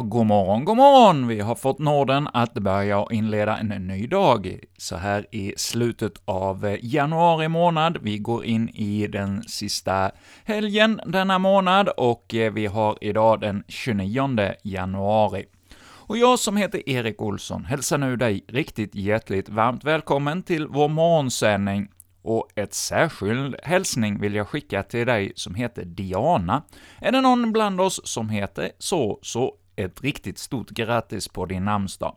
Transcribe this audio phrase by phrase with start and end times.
[0.00, 1.28] Ja, god morgon, god morgon!
[1.28, 6.12] Vi har fått nåden att börja och inleda en ny dag, så här i slutet
[6.24, 7.98] av eh, januari månad.
[8.02, 10.10] Vi går in i den sista
[10.44, 15.44] helgen denna månad, och eh, vi har idag den 29 januari.
[15.82, 20.88] Och jag som heter Erik Olsson hälsar nu dig riktigt hjärtligt varmt välkommen till vår
[20.88, 21.88] morgonsändning
[22.22, 26.62] och ett särskild hälsning vill jag skicka till dig som heter Diana.
[26.98, 31.64] Är det någon bland oss som heter så, så ett riktigt stort grattis på din
[31.64, 32.16] namnsdag.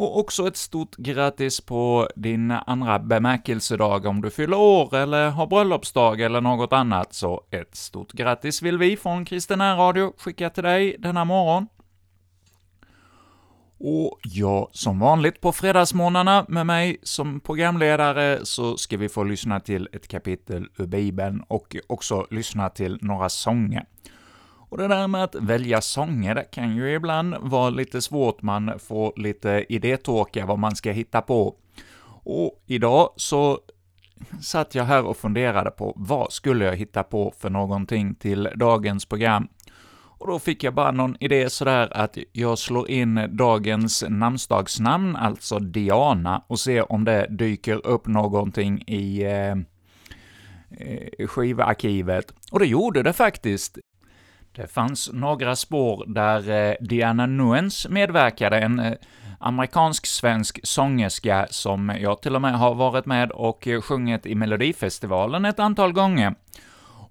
[0.00, 5.46] Och också ett stort grattis på din andra bemärkelsedag om du fyller år eller har
[5.46, 10.62] bröllopsdag eller något annat, så ett stort grattis vill vi från Kristen Radio skicka till
[10.62, 11.66] dig denna morgon.
[13.78, 19.60] Och ja, som vanligt på fredagsmorgnarna med mig som programledare så ska vi få lyssna
[19.60, 23.84] till ett kapitel ur Bibeln och också lyssna till några sånger.
[24.70, 28.78] Och det där med att välja sånger, det kan ju ibland vara lite svårt, man
[28.78, 31.54] får lite idétorka vad man ska hitta på.
[32.24, 33.58] Och idag så
[34.42, 39.06] satt jag här och funderade på vad skulle jag hitta på för någonting till dagens
[39.06, 39.48] program.
[39.92, 45.58] Och då fick jag bara någon idé sådär att jag slår in dagens namnsdagsnamn, alltså
[45.58, 52.32] Diana, och ser om det dyker upp någonting i eh, eh skivarkivet.
[52.52, 53.78] Och det gjorde det faktiskt.
[54.52, 58.92] Det fanns några spår där eh, Diana Nuens medverkade, en eh,
[59.38, 65.44] amerikansk-svensk sångerska som jag till och med har varit med och eh, sjungit i Melodifestivalen
[65.44, 66.34] ett antal gånger.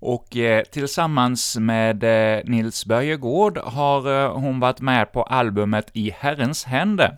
[0.01, 0.27] Och
[0.71, 2.03] tillsammans med
[2.45, 7.17] Nils Börjegård har hon varit med på albumet I Herrens händer.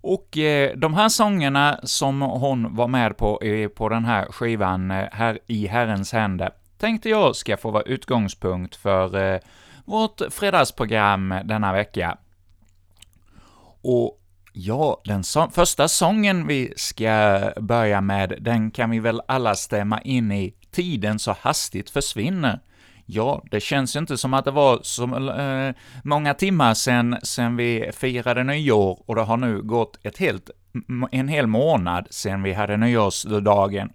[0.00, 0.28] Och
[0.76, 3.40] de här sångerna som hon var med på
[3.74, 6.50] på den här skivan, här I Herrens händer,
[6.82, 9.40] tänkte jag ska få vara utgångspunkt för eh,
[9.84, 12.18] vårt fredagsprogram denna vecka.
[13.82, 14.18] Och
[14.54, 20.00] Ja, den so första sången vi ska börja med, den kan vi väl alla stämma
[20.00, 22.60] in i tiden så hastigt försvinner.
[23.06, 27.56] Ja, det känns ju inte som att det var så eh, många timmar sedan, sedan
[27.56, 30.50] vi firade nyår, och det har nu gått ett helt,
[31.10, 33.90] en hel månad sedan vi hade nyårsdagen.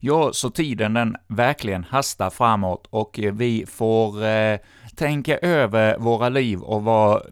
[0.00, 4.58] Ja, så tiden den verkligen hastar framåt, och eh, vi får eh,
[4.96, 7.22] tänka över våra liv och vad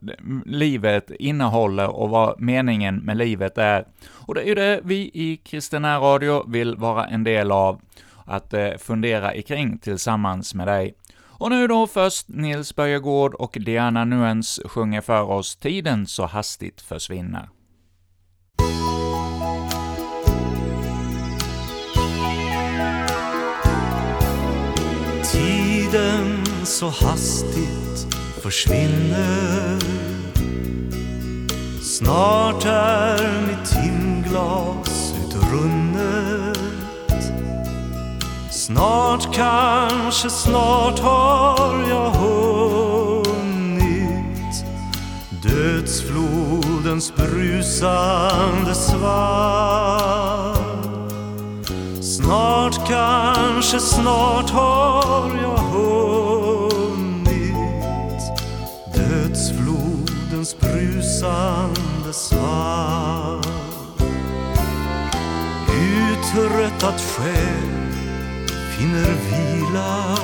[0.47, 3.87] livet innehåller och vad meningen med livet är.
[4.09, 7.81] Och det är ju det vi i Kristina Radio vill vara en del av
[8.25, 10.95] att eh, fundera ikring tillsammans med dig.
[11.39, 16.81] Och nu då först Nils Böjegård och Diana Nuens sjunger för oss ”Tiden så hastigt
[16.81, 17.49] försvinner”.
[26.67, 28.07] Så hastigt
[28.43, 29.79] försvinner.
[31.83, 36.59] Snart är mitt timglas utrunnet.
[38.51, 43.35] Snart, kanske snart har jag hunnit
[45.43, 50.57] dödsflodens brusande svall.
[52.03, 56.26] Snart, kanske snart har jag hunnit
[66.89, 67.71] att själ
[68.71, 70.17] finner vila.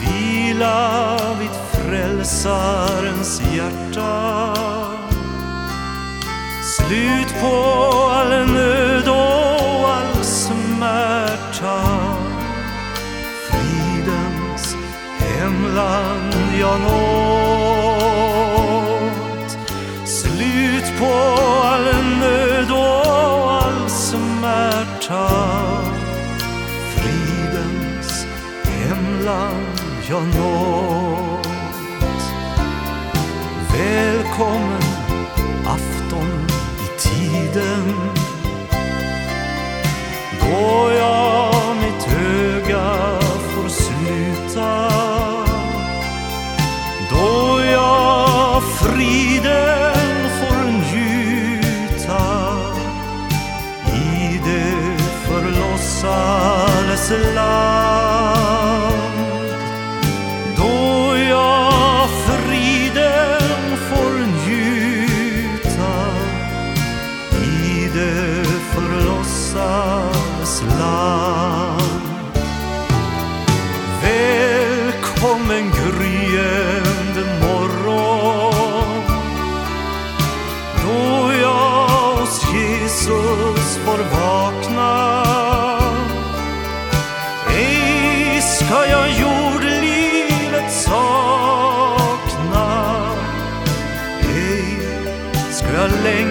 [0.00, 4.54] Vila vid frälsarens hjärta.
[6.76, 7.56] Slut på
[8.10, 11.80] all nöd och all smärta.
[13.50, 14.76] Fridens
[15.18, 17.92] hemland jag nått.
[20.04, 21.51] Slut på
[30.12, 31.46] jag nått.
[33.72, 34.82] Välkommen
[35.66, 36.46] afton
[36.84, 37.94] i tiden
[40.40, 40.91] Går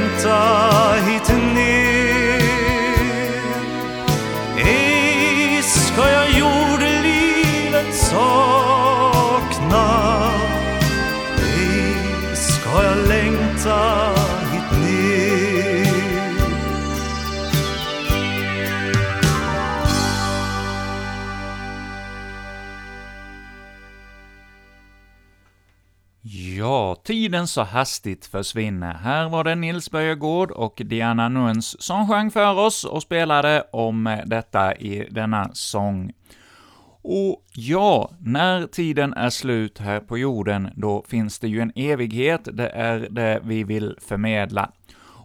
[0.02, 1.81] 진짜 이 듣는
[27.04, 28.94] tiden så hastigt försvinner.
[28.94, 34.08] Här var det Nils Böjegård och Diana Nuens som sjöng för oss och spelade om
[34.08, 36.12] eh, detta i denna sång.
[37.04, 42.48] Och ja, när tiden är slut här på jorden, då finns det ju en evighet,
[42.54, 44.72] det är det vi vill förmedla.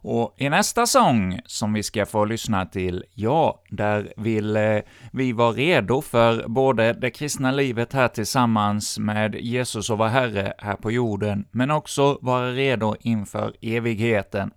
[0.08, 4.78] Och i nästa sång som vi ska få lyssna till, ja, där vill eh,
[5.12, 10.52] vi vara redo för både det kristna livet här tillsammans med Jesus och vår Herre
[10.58, 14.50] här på jorden, men också vara redo inför evigheten.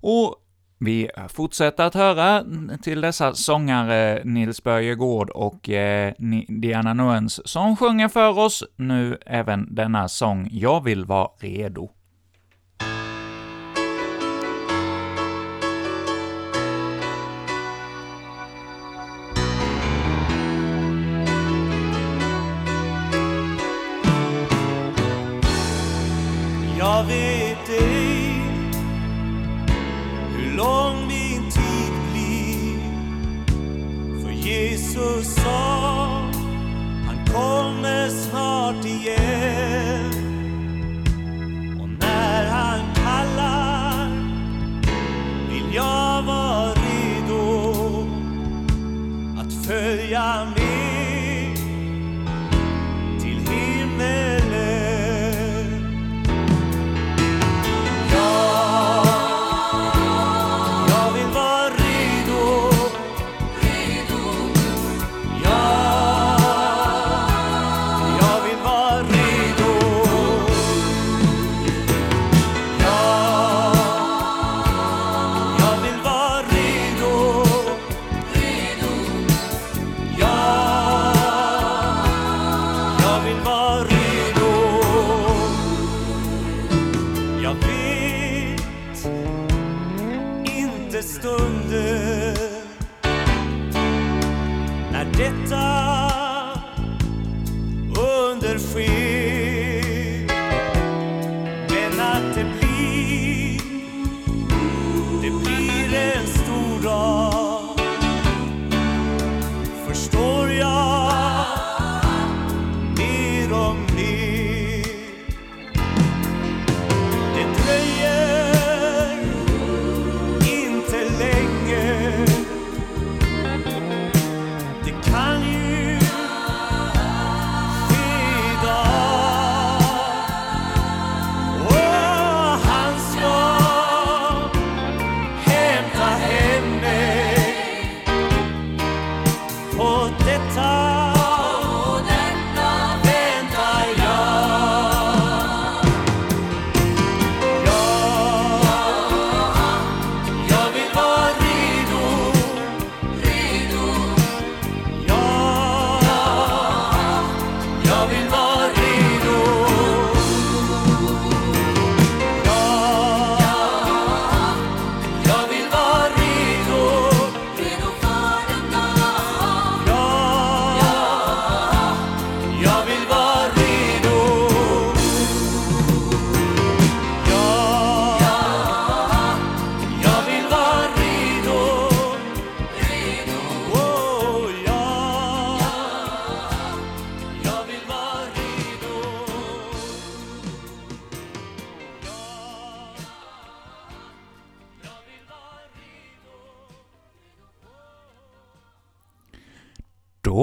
[0.00, 0.34] Och
[0.78, 2.44] vi fortsätter att höra
[2.82, 6.12] till dessa sångare Nils Börje Gård och eh,
[6.48, 11.90] Diana Noens som sjunger för oss nu även denna sång ”Jag vill vara redo”.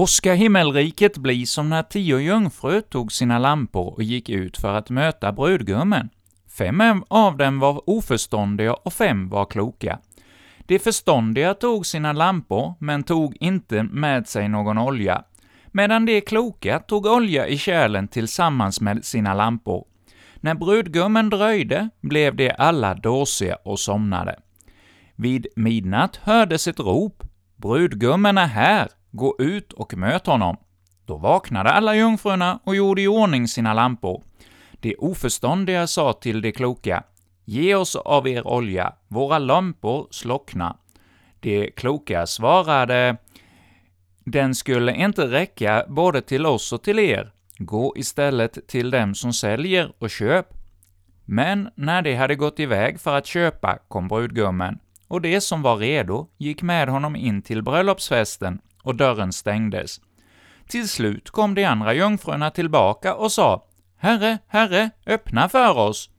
[0.05, 4.74] Då ska himmelriket bli som när tio jungfrur tog sina lampor och gick ut för
[4.74, 6.09] att möta brudgummen.
[6.57, 10.00] Fem av dem var oförståndiga och fem var kloka.
[10.65, 15.24] De förståndiga tog sina lampor, men tog inte med sig någon olja,
[15.71, 19.85] medan de kloka tog olja i kärlen tillsammans med sina lampor.
[20.35, 24.39] När brudgummen dröjde blev de alla dåsiga och somnade.
[25.15, 27.24] Vid midnatt hördes ett rop.
[27.55, 30.57] Brudgummen är här, gå ut och möt honom.
[31.05, 34.24] Då vaknade alla jungfrurna och gjorde i ordning sina lampor.
[34.79, 37.03] De oförståndiga sa till de kloka,
[37.48, 40.77] Ge oss av er olja, våra lampor slockna.
[41.39, 43.17] De kloka svarade,
[44.24, 47.31] Den skulle inte räcka både till oss och till er.
[47.57, 50.48] Gå istället till dem som säljer och köp.
[51.25, 55.77] Men när de hade gått iväg för att köpa kom brudgummen, och de som var
[55.77, 60.01] redo gick med honom in till bröllopsfesten, och dörren stängdes.
[60.68, 63.65] Till slut kom de andra jungfrurna tillbaka och sa
[63.98, 66.10] ”Herre, Herre, öppna för oss!”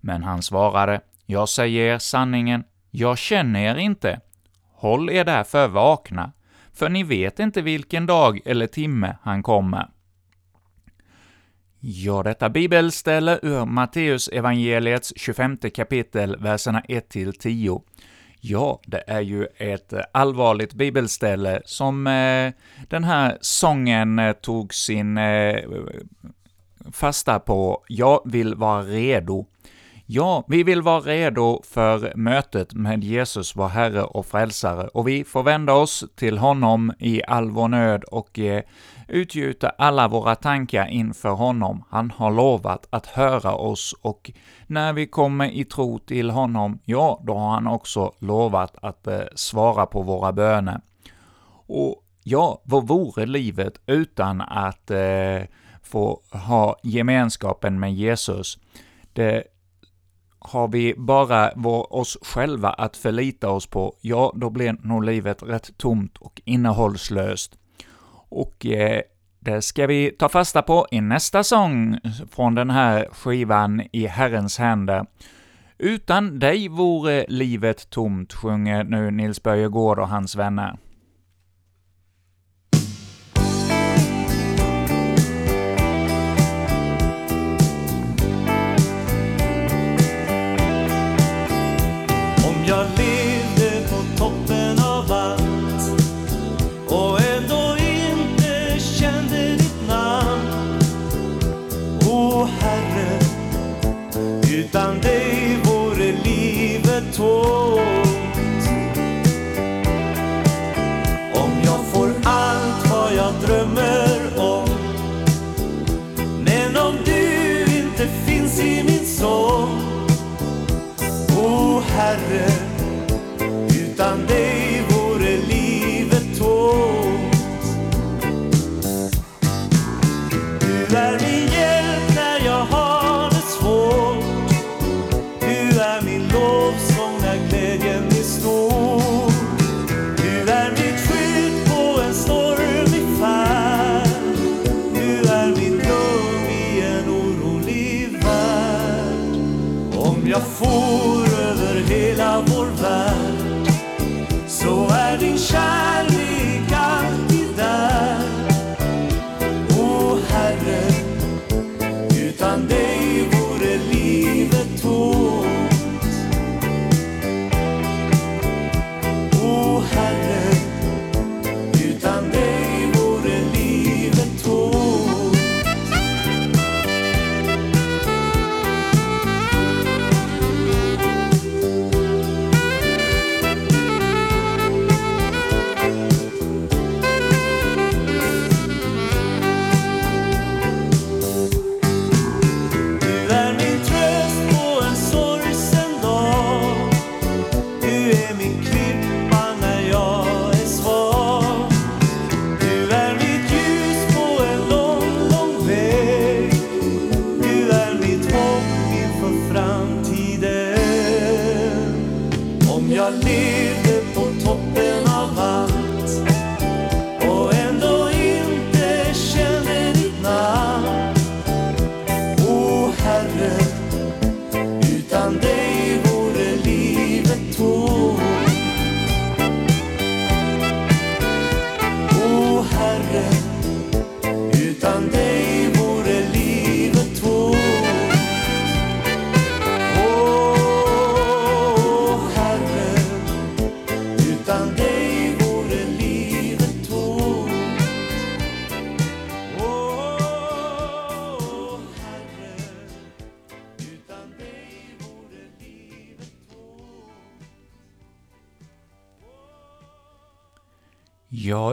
[0.00, 4.20] Men han svarade ”Jag säger er sanningen, jag känner er inte.
[4.74, 6.32] Håll er därför vakna,
[6.72, 9.88] för ni vet inte vilken dag eller timme han kommer.”
[11.84, 17.82] Ja, detta bibelställe ur Matteus evangeliets 25 kapitel, verserna 1-10.
[18.44, 22.52] Ja, det är ju ett allvarligt bibelställe som eh,
[22.88, 25.58] den här sången eh, tog sin eh,
[26.92, 27.84] fasta på.
[27.88, 29.46] Jag vill vara redo.
[30.06, 35.24] Ja, vi vill vara redo för mötet med Jesus, vår Herre och Frälsare, och vi
[35.24, 38.62] får vända oss till honom i all vår nöd och eh,
[39.12, 41.84] utgjuta alla våra tankar inför honom.
[41.90, 44.32] Han har lovat att höra oss, och
[44.66, 49.20] när vi kommer i tro till honom, ja, då har han också lovat att eh,
[49.34, 50.80] svara på våra böner.
[51.66, 55.42] Och ja, vad vore livet utan att eh,
[55.82, 58.58] få ha gemenskapen med Jesus?
[59.12, 59.44] Det
[60.38, 65.42] har vi bara vår, oss själva att förlita oss på, ja, då blir nog livet
[65.42, 67.58] rätt tomt och innehållslöst.
[68.32, 69.02] Och eh,
[69.40, 71.98] det ska vi ta fasta på i nästa sång
[72.30, 75.06] från den här skivan I Herrens händer.
[75.78, 80.78] Utan dig vore livet tomt, sjunger nu Nils Börje Gård och hans vänner.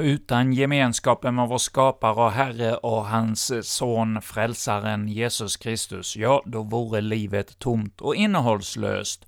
[0.10, 6.64] Utan gemenskapen med vår skapare och Herre och hans son, frälsaren Jesus Kristus, ja, då
[6.64, 9.26] vore livet tomt och innehållslöst.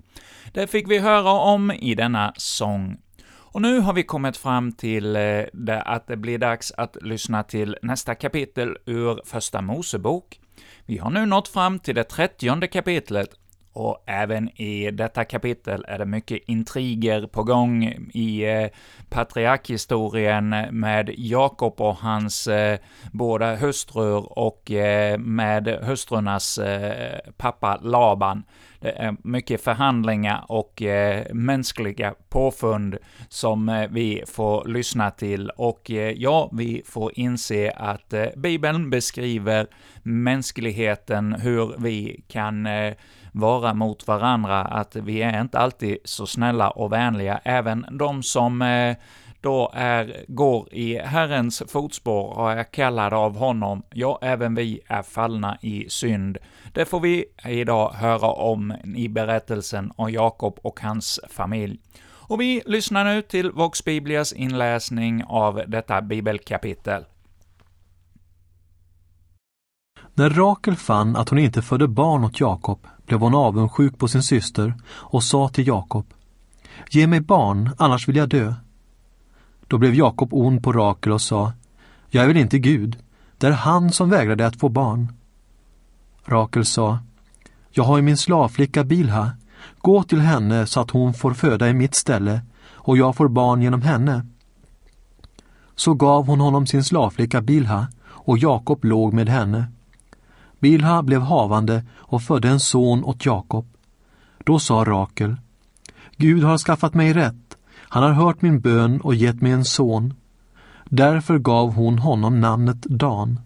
[0.52, 2.98] Det fick vi höra om i denna sång.
[3.24, 7.42] Och nu har vi kommit fram till eh, det, att det blir dags att lyssna
[7.42, 10.40] till nästa kapitel ur Första Mosebok.
[10.86, 13.28] Vi har nu nått fram till det trettionde kapitlet,
[13.72, 18.68] och även i detta kapitel är det mycket intriger på gång i eh,
[19.08, 22.78] patriarkhistorien med Jakob och hans eh,
[23.12, 28.42] båda hustrur och eh, med hustrurnas eh, pappa Laban.
[28.80, 32.96] Det är mycket förhandlingar och eh, mänskliga påfund
[33.28, 38.90] som eh, vi får lyssna till, och eh, ja, vi får inse att eh, Bibeln
[38.90, 39.66] beskriver
[40.02, 42.94] mänskligheten, hur vi kan eh,
[43.32, 48.62] vara mot varandra, att vi är inte alltid så snälla och vänliga, även de som
[48.62, 48.96] eh,
[49.42, 55.02] då är, går i Herrens fotspår och är kallade av honom, ja, även vi är
[55.02, 56.38] fallna i synd.
[56.72, 61.80] Det får vi idag höra om i berättelsen om Jakob och hans familj.
[62.04, 67.04] Och vi lyssnar nu till Vox Biblias inläsning av detta bibelkapitel.
[70.14, 74.22] När Rakel fann att hon inte födde barn åt Jakob blev hon avundsjuk på sin
[74.22, 76.06] syster och sa till Jakob
[76.90, 78.54] Ge mig barn, annars vill jag dö.
[79.68, 81.52] Då blev Jakob ond på Rakel och sa
[82.10, 82.98] Jag är väl inte Gud,
[83.38, 85.12] det är han som vägrade att få barn.
[86.24, 86.98] Rakel sa
[87.70, 89.30] Jag har ju min slavflicka Bilha,
[89.80, 92.40] gå till henne så att hon får föda i mitt ställe
[92.72, 94.26] och jag får barn genom henne.
[95.74, 99.64] Så gav hon honom sin slavflicka Bilha och Jakob låg med henne.
[100.62, 103.66] Bilha blev havande och födde en son åt Jakob.
[104.44, 105.36] Då sa Rakel,
[106.16, 110.14] Gud har skaffat mig rätt, han har hört min bön och gett mig en son.
[110.84, 113.40] Därför gav hon honom namnet Dan.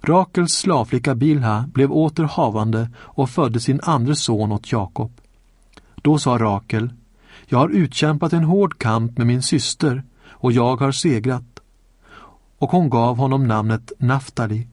[0.00, 5.20] Rakels slavflicka Bilha blev åter havande och födde sin andra son åt Jakob.
[5.94, 6.92] Då sa Rakel,
[7.46, 11.60] jag har utkämpat en hård kamp med min syster och jag har segrat.
[12.58, 14.68] Och hon gav honom namnet Naftali.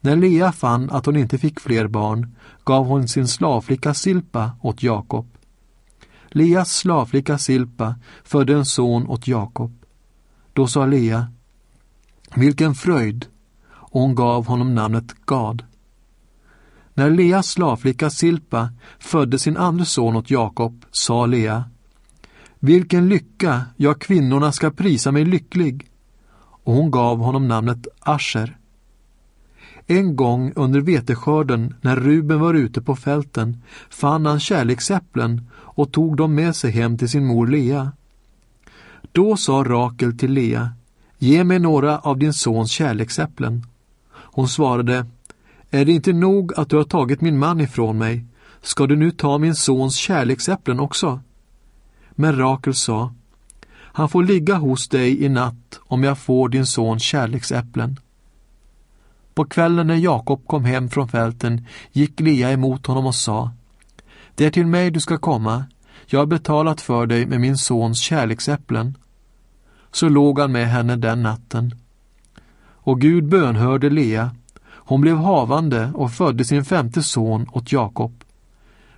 [0.00, 4.82] När Lea fann att hon inte fick fler barn gav hon sin slavflicka Silpa åt
[4.82, 5.26] Jakob.
[6.28, 9.84] Leas slavflicka Silpa födde en son åt Jakob.
[10.52, 11.32] Då sa Lea,
[12.34, 13.26] vilken fröjd,
[13.68, 15.64] och hon gav honom namnet Gad.
[16.94, 21.64] När Leas slavflicka Silpa födde sin andra son åt Jakob sa Lea,
[22.58, 25.90] vilken lycka, ja kvinnorna ska prisa mig lycklig.
[26.64, 28.59] Och hon gav honom namnet Asher.
[29.90, 36.16] En gång under veteskörden när Ruben var ute på fälten fann han kärleksäpplen och tog
[36.16, 37.92] dem med sig hem till sin mor Lea.
[39.12, 40.70] Då sa Rakel till Lea,
[41.18, 43.66] ge mig några av din sons kärleksäpplen.
[44.12, 45.06] Hon svarade,
[45.70, 48.24] är det inte nog att du har tagit min man ifrån mig,
[48.62, 51.20] ska du nu ta min sons kärleksäpplen också?
[52.10, 53.14] Men Rakel sa,
[53.72, 57.96] han får ligga hos dig i natt om jag får din sons kärleksäpplen.
[59.34, 63.50] På kvällen när Jakob kom hem från fälten gick Lea emot honom och sa
[64.34, 65.64] Det är till mig du ska komma.
[66.06, 68.96] Jag har betalat för dig med min sons kärleksäpplen.
[69.92, 71.74] Så låg han med henne den natten.
[72.72, 74.34] Och Gud bönhörde Lea.
[74.66, 78.24] Hon blev havande och födde sin femte son åt Jakob.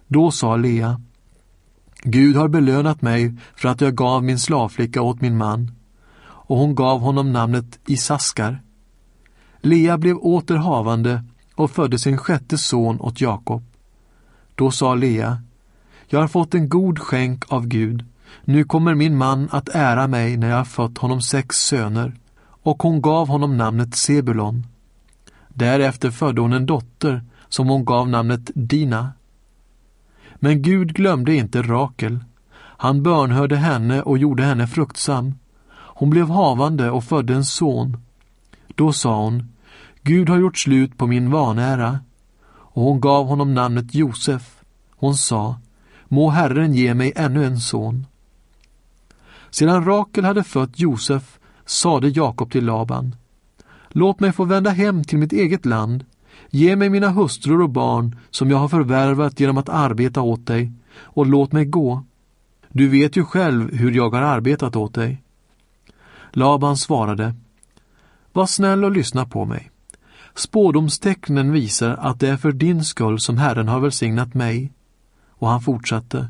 [0.07, 1.01] Då sa Lea
[2.05, 5.73] Gud har belönat mig för att jag gav min slavflicka åt min man.
[6.23, 8.61] Och hon gav honom namnet Isaskar
[9.65, 13.63] Lea blev åter havande och födde sin sjätte son åt Jakob.
[14.55, 15.43] Då sa Lea,
[16.09, 18.05] jag har fått en god skänk av Gud.
[18.45, 22.15] Nu kommer min man att ära mig när jag har fött honom sex söner.
[22.63, 24.67] Och hon gav honom namnet Sebulon.
[25.49, 29.13] Därefter födde hon en dotter som hon gav namnet Dina.
[30.35, 32.25] Men Gud glömde inte Rakel.
[32.55, 35.35] Han bönhörde henne och gjorde henne fruktsam.
[35.73, 37.97] Hon blev havande och födde en son.
[38.75, 39.52] Då sa hon,
[40.03, 41.99] Gud har gjort slut på min vanära.
[42.49, 44.63] Och hon gav honom namnet Josef.
[44.91, 45.61] Hon sa,
[46.09, 48.07] må Herren ge mig ännu en son.
[49.51, 53.17] Sedan Rakel hade fött Josef sade Jakob till Laban,
[53.89, 56.05] låt mig få vända hem till mitt eget land.
[56.51, 60.73] Ge mig mina hustrur och barn som jag har förvärvat genom att arbeta åt dig
[60.95, 62.05] och låt mig gå.
[62.69, 65.23] Du vet ju själv hur jag har arbetat åt dig.
[66.31, 67.35] Laban svarade,
[68.33, 69.72] var snäll och lyssna på mig.
[70.35, 74.73] Spådomstecknen visar att det är för din skull som Herren har välsignat mig.
[75.29, 76.29] Och han fortsatte.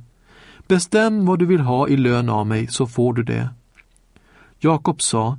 [0.69, 3.49] Bestäm vad du vill ha i lön av mig så får du det.
[4.59, 5.39] Jakob sa,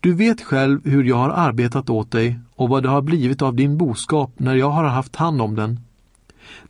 [0.00, 3.54] Du vet själv hur jag har arbetat åt dig och vad det har blivit av
[3.54, 5.80] din boskap när jag har haft hand om den.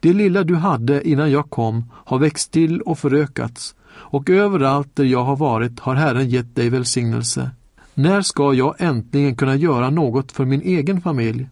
[0.03, 5.05] Det lilla du hade innan jag kom har växt till och förökats och överallt där
[5.05, 7.51] jag har varit har Herren gett dig välsignelse.
[7.99, 11.49] När ska jag äntligen kunna göra något för min egen familj?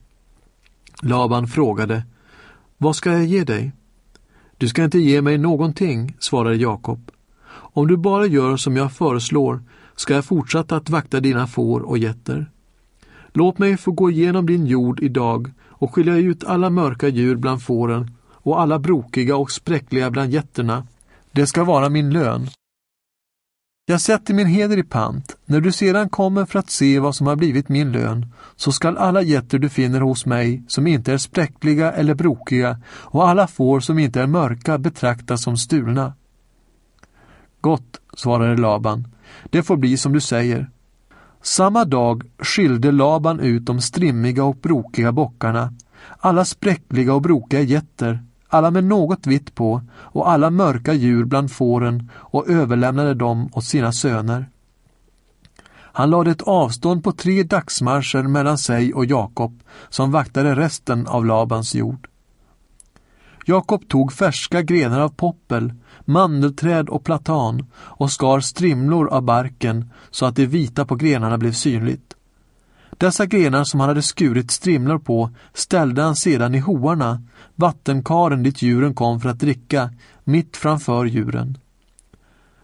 [1.02, 2.02] Laban frågade,
[2.78, 3.72] Vad ska jag ge dig?
[4.58, 7.10] Du ska inte ge mig någonting, svarade Jakob.
[7.50, 9.62] Om du bara gör som jag föreslår
[9.96, 12.50] ska jag fortsätta att vakta dina får och getter.
[13.32, 17.62] Låt mig få gå igenom din jord idag och skilja ut alla mörka djur bland
[17.62, 20.86] fåren och alla brokiga och spräckliga bland getterna.
[21.32, 22.48] Det ska vara min lön.
[23.86, 25.36] Jag sätter min heder i pant.
[25.44, 28.98] När du sedan kommer för att se vad som har blivit min lön, så skall
[28.98, 33.80] alla getter du finner hos mig, som inte är spräckliga eller brokiga, och alla får
[33.80, 36.14] som inte är mörka betraktas som stulna.
[37.60, 39.08] Gott, svarade Laban,
[39.50, 40.70] det får bli som du säger.
[41.42, 45.72] Samma dag skilde Laban ut de strimmiga och brokiga bockarna,
[46.18, 51.52] alla spräckliga och brokiga getter, alla med något vitt på och alla mörka djur bland
[51.52, 54.46] fåren och överlämnade dem åt sina söner.
[55.76, 61.26] Han lade ett avstånd på tre dagsmarscher mellan sig och Jakob, som vaktade resten av
[61.26, 62.08] Labans jord.
[63.46, 65.72] Jakob tog färska grenar av poppel,
[66.04, 71.52] mandelträd och platan och skar strimlor av barken så att det vita på grenarna blev
[71.52, 72.13] synligt.
[72.98, 77.22] Dessa grenar som han hade skurit strimlor på ställde han sedan i hoarna,
[77.54, 79.90] vattenkaren dit djuren kom för att dricka,
[80.24, 81.58] mitt framför djuren.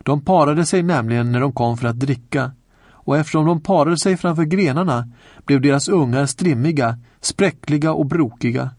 [0.02, 2.52] De parade sig nämligen när de kom för att dricka,
[2.92, 5.08] och eftersom de parade sig framför grenarna
[5.44, 8.70] blev deras ungar strimmiga, spräckliga och brokiga.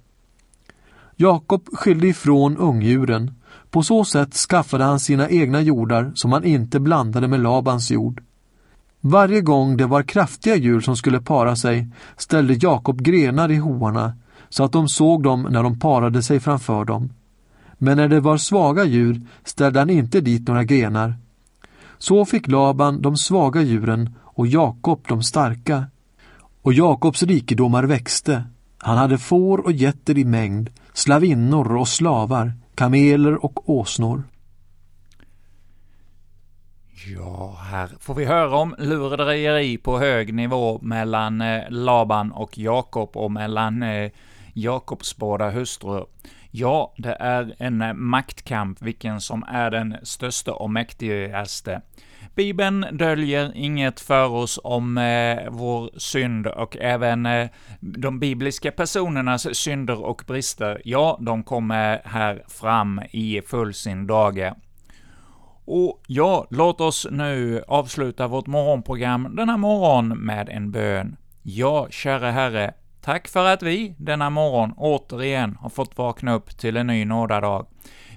[1.15, 3.33] Jakob skilde ifrån ungdjuren.
[3.69, 8.23] På så sätt skaffade han sina egna jordar som han inte blandade med Labans jord.
[9.01, 11.87] Varje gång det var kraftiga djur som skulle para sig
[12.17, 14.13] ställde Jakob grenar i hoarna
[14.49, 17.09] så att de såg dem när de parade sig framför dem.
[17.77, 21.15] Men när det var svaga djur ställde han inte dit några grenar.
[21.97, 25.85] Så fick Laban de svaga djuren och Jakob de starka.
[26.61, 28.43] Och Jakobs rikedomar växte.
[28.77, 34.23] Han hade får och getter i mängd, slavinnor och slavar, kameler och åsnor.
[37.07, 43.17] Ja, här får vi höra om lurendrejeri på hög nivå mellan eh, Laban och Jakob
[43.17, 44.11] och mellan eh,
[44.53, 46.05] Jakobs båda hustrur.
[46.51, 51.81] Ja, det är en eh, maktkamp, vilken som är den största och mäktigaste.
[52.35, 59.55] Bibeln döljer inget för oss om eh, vår synd och även eh, de bibliska personernas
[59.55, 64.53] synder och brister, ja, de kommer här fram i full sin dager.
[65.65, 71.17] Och ja, låt oss nu avsluta vårt morgonprogram denna morgon med en bön.
[71.41, 76.77] Ja, käre Herre, tack för att vi denna morgon återigen har fått vakna upp till
[76.77, 77.67] en ny nådadag.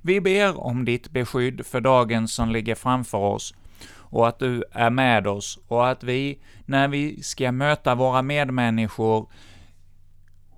[0.03, 3.55] Vi ber om ditt beskydd för dagen som ligger framför oss,
[3.97, 9.29] och att du är med oss, och att vi, när vi ska möta våra medmänniskor,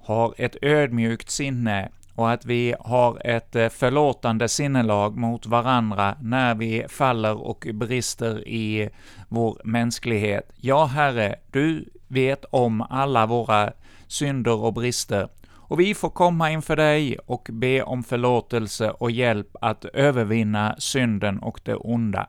[0.02, 6.54] har ett ödmjukt sinne, och att vi har ett eh, förlåtande sinnelag mot varandra när
[6.54, 8.90] vi faller och brister i
[9.28, 10.52] vår mänsklighet.
[10.56, 13.72] Ja, Herre, du vet om alla våra
[14.06, 15.28] synder och brister,
[15.68, 21.38] och vi får komma inför dig och be om förlåtelse och hjälp att övervinna synden
[21.38, 22.26] och det onda.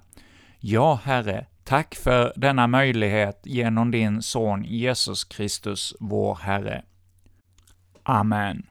[0.60, 6.84] Ja, Herre, tack för denna möjlighet genom din Son Jesus Kristus, vår Herre.
[8.04, 8.68] Amen.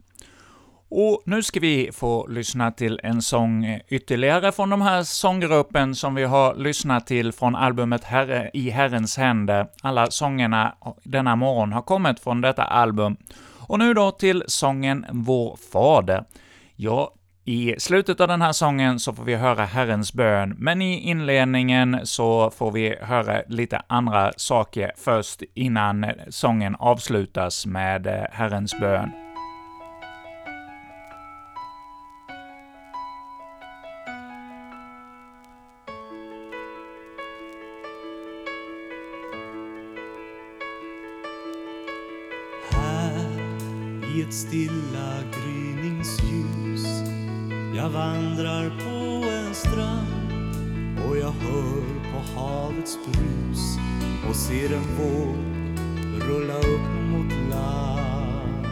[0.99, 6.15] Och nu ska vi få lyssna till en sång ytterligare från de här sånggruppen som
[6.15, 9.67] vi har lyssnat till från albumet Herre i Herrens händer.
[9.83, 13.17] Alla sångerna denna morgon har kommit från detta album.
[13.59, 16.25] Och nu då till sången Vår Fader.
[16.77, 21.01] Ja, i slutet av den här sången så får vi höra Herrens bön, men i
[21.01, 28.81] inledningen så får vi höra lite andra saker först innan sången avslutas med eh, Herrens
[28.81, 29.26] bön.
[44.29, 46.87] Ett stilla gryningsljus
[47.77, 50.33] Jag vandrar på en strand
[51.09, 53.77] och jag hör på havets brus
[54.29, 55.37] och ser en våg
[56.29, 58.67] rulla upp mot land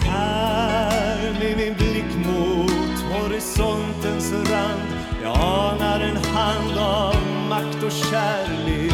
[0.00, 4.82] Här med min blick mot horisontens rand
[5.22, 7.16] jag anar en hand av
[7.48, 8.92] makt och kärlek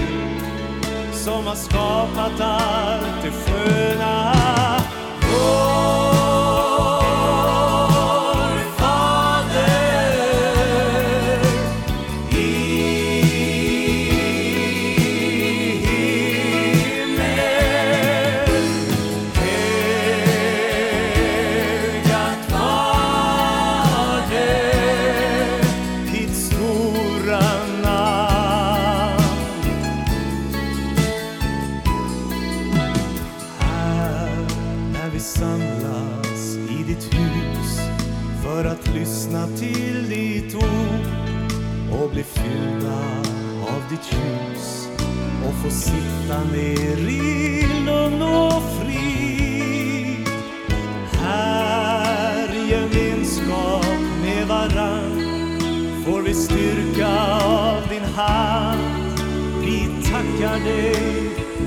[1.28, 4.27] som har skapat allt det sköna.
[56.28, 57.08] Vi styrka
[57.44, 59.20] av din hand.
[59.60, 60.94] Vi tackar dig,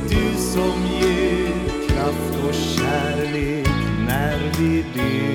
[0.09, 3.67] du som ger kraft och kärlek
[4.07, 5.30] när vi ber.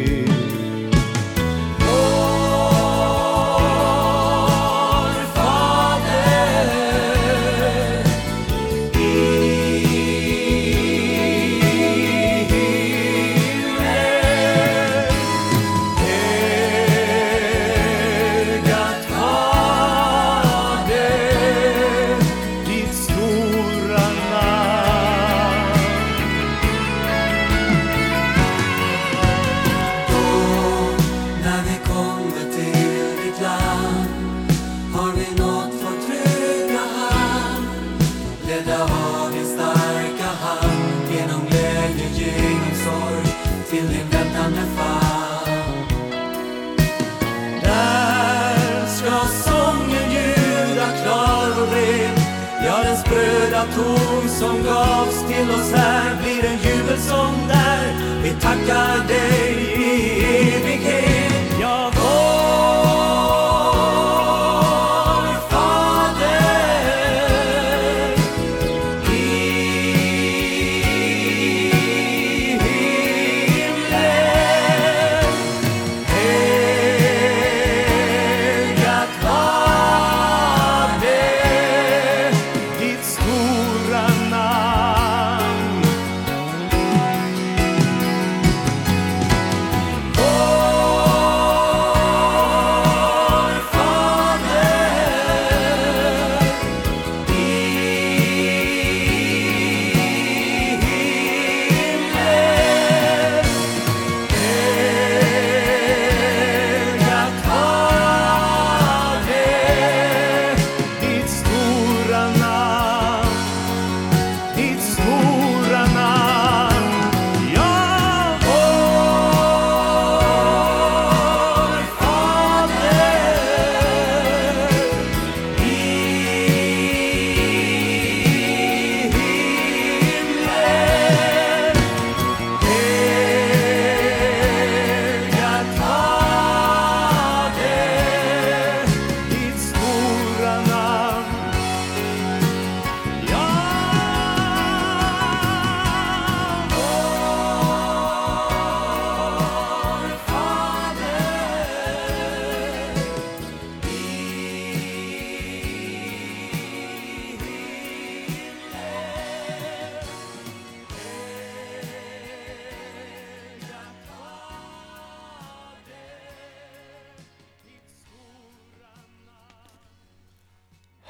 [38.46, 41.12] Ledda av din starka hand.
[41.12, 43.34] Genom glädje, genom sorg.
[43.70, 45.86] Till din väntande famn
[47.62, 52.14] Där ska sången ljuda klar och ren.
[52.64, 57.96] Ja, den spröda ton som gavs till oss här blir en jubelsång där.
[58.22, 60.75] Vi tackar dig i evighet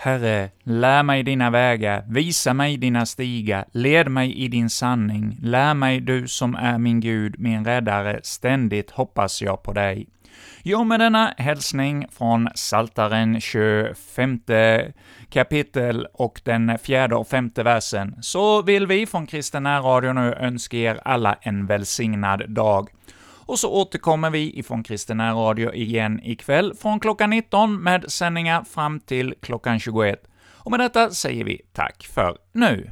[0.07, 5.75] Herre, lär mig dina vägar, visa mig dina stigar, led mig i din sanning, lär
[5.75, 10.07] mig du som är min Gud, min räddare, ständigt hoppas jag på dig.
[10.63, 14.41] Jo, med denna hälsning från Saltaren 25
[15.31, 20.77] kapitel och den fjärde och femte versen, så vill vi från Kristen Radio nu önska
[20.77, 22.89] er alla en välsignad dag.
[23.47, 29.01] Och så återkommer vi ifrån Kristina Radio igen ikväll från klockan 19 med sändningar fram
[29.01, 30.23] till klockan 21.
[30.53, 32.91] Och med detta säger vi tack för nu.